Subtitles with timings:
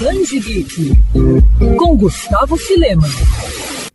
[0.00, 0.92] Danji Geek,
[1.76, 3.06] com Gustavo Filema.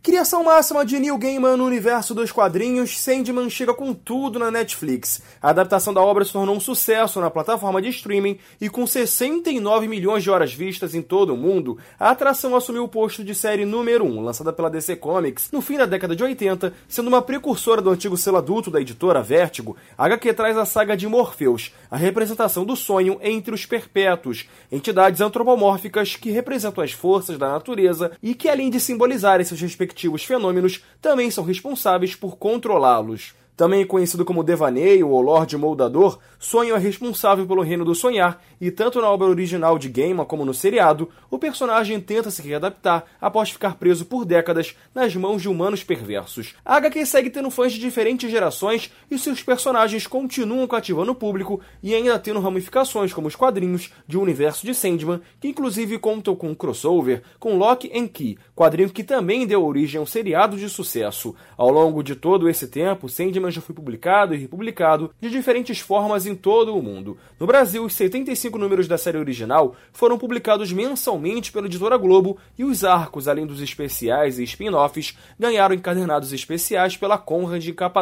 [0.00, 5.20] Criação máxima de Neil Gaiman no universo dos quadrinhos, Sandman chega com tudo na Netflix.
[5.42, 9.88] A adaptação da obra se tornou um sucesso na plataforma de streaming e com 69
[9.88, 13.64] milhões de horas vistas em todo o mundo, a atração assumiu o posto de série
[13.64, 17.82] número 1, lançada pela DC Comics no fim da década de 80, sendo uma precursora
[17.82, 19.76] do antigo selo adulto da editora Vertigo.
[19.98, 25.20] A HQ traz a saga de Morpheus, a representação do sonho entre os perpétuos, entidades
[25.20, 30.24] antropomórficas que representam as forças da natureza e que, além de simbolizarem seus respectivos respectivos
[30.24, 33.34] fenômenos também são responsáveis por controlá-los.
[33.58, 38.70] Também conhecido como Devaneio ou Lorde Moldador, Sonho é responsável pelo reino do sonhar, e
[38.70, 43.50] tanto na obra original de Gaiman como no seriado, o personagem tenta se readaptar após
[43.50, 46.54] ficar preso por décadas nas mãos de humanos perversos.
[46.64, 51.60] A HQ segue tendo fãs de diferentes gerações e seus personagens continuam cativando o público
[51.82, 56.36] e ainda tendo ramificações como os quadrinhos de um universo de Sandman, que inclusive contam
[56.36, 60.56] com um crossover com Lock and Key, quadrinho que também deu origem a um seriado
[60.56, 61.34] de sucesso.
[61.56, 66.26] Ao longo de todo esse tempo, Sandman já foi publicado e republicado de diferentes formas
[66.26, 67.18] em todo o mundo.
[67.38, 72.64] No Brasil, os 75 números da série original foram publicados mensalmente pela editora Globo e
[72.64, 77.98] os arcos, além dos especiais e spin-offs, ganharam encadernados especiais pela Conrad e capa.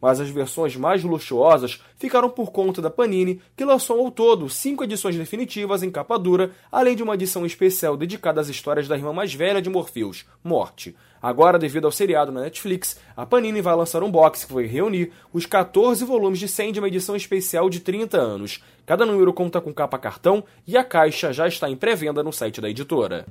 [0.00, 4.84] Mas as versões mais luxuosas ficaram por conta da Panini, que lançou ao todo cinco
[4.84, 9.12] edições definitivas em capa dura, além de uma edição especial dedicada às histórias da irmã
[9.12, 10.94] mais velha de Morpheus, Morte.
[11.22, 15.12] Agora, devido ao seriado na Netflix, a Panini vai lançar um box que vai reunir
[15.32, 18.62] os 14 volumes de 100 de uma edição especial de 30 anos.
[18.84, 22.60] Cada número conta com capa cartão e a caixa já está em pré-venda no site
[22.60, 23.26] da editora.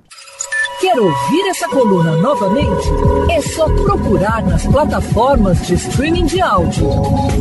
[0.79, 2.87] Quer ouvir essa coluna novamente?
[3.31, 6.87] É só procurar nas plataformas de streaming de áudio.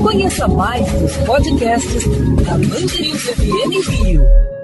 [0.02, 2.04] Conheça mais dos podcasts
[2.44, 4.59] da Mandirinhos FM Rio.